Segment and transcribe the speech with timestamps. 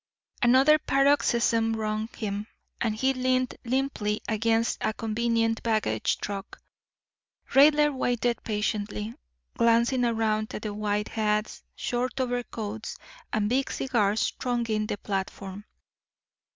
[0.41, 2.47] Another paroxysm wrung him,
[2.81, 6.59] and he leaned limply against a convenient baggage truck.
[7.53, 9.13] Raidler waited patiently,
[9.55, 12.97] glancing around at the white hats, short overcoats,
[13.31, 15.65] and big cigars thronging the platform.